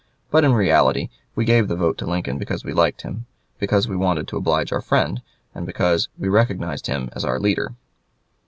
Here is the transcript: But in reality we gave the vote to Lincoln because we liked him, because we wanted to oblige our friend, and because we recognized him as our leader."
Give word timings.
But 0.31 0.43
in 0.43 0.53
reality 0.53 1.09
we 1.35 1.45
gave 1.45 1.67
the 1.67 1.75
vote 1.75 1.95
to 1.99 2.07
Lincoln 2.07 2.39
because 2.39 2.65
we 2.65 2.73
liked 2.73 3.03
him, 3.03 3.27
because 3.59 3.87
we 3.87 3.95
wanted 3.95 4.27
to 4.29 4.37
oblige 4.37 4.71
our 4.73 4.81
friend, 4.81 5.21
and 5.53 5.63
because 5.63 6.09
we 6.17 6.27
recognized 6.27 6.87
him 6.87 7.11
as 7.15 7.23
our 7.23 7.39
leader." 7.39 7.75